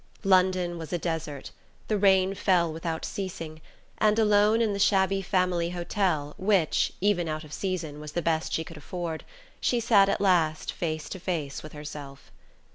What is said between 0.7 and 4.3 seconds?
was a desert; the rain fell without ceasing, and